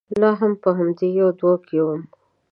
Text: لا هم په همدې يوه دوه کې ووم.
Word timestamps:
لا 0.21 0.31
هم 0.39 0.51
په 0.63 0.69
همدې 0.77 1.07
يوه 1.19 1.31
دوه 1.39 1.55
کې 1.65 1.77
ووم. 1.81 2.01